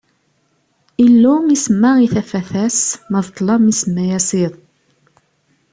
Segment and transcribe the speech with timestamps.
[1.05, 4.53] Illu isemma i tafat ass, ma d ṭṭlam isemma-as iḍ.